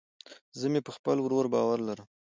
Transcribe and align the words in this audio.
زه 0.59 0.65
مې 0.71 0.81
په 0.87 0.91
خپل 0.97 1.17
ورور 1.21 1.45
باور 1.53 1.77
لرم 1.87 2.07